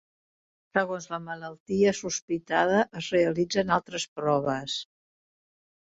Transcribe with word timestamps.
Segons 0.77 1.07
la 1.11 1.19
malaltia 1.25 1.93
sospitada, 2.01 2.81
es 3.03 3.13
realitzen 3.19 3.79
altres 3.79 4.11
proves. 4.19 4.85